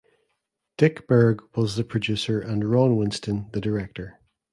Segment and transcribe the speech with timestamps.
[0.79, 4.19] Dick Berg was the producer and Ron Winston the director.